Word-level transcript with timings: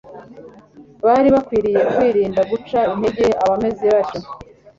bari 1.05 1.27
bakwiriye 1.35 1.81
kwirinda 1.93 2.41
guca 2.51 2.79
intege 2.93 3.25
abameze 3.43 3.85
batyo. 3.93 4.19